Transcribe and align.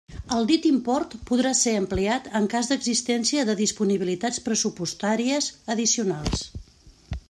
El 0.35 0.45
dit 0.51 0.63
import 0.69 1.11
podrà 1.29 1.51
ser 1.59 1.73
ampliat 1.81 2.31
en 2.39 2.49
cas 2.55 2.71
d'existència 2.71 3.45
de 3.51 3.57
disponibilitats 3.61 4.43
pressupostàries 4.49 5.55
addicionals. 5.77 6.49